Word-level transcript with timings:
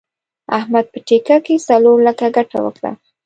احمد 0.57 0.85
په 0.93 0.99
ټېکه 1.07 1.37
کې 1.45 1.55
څلور 1.67 1.97
لکه 2.07 2.25
ګټه 2.37 2.57
وکړه. 2.63 2.91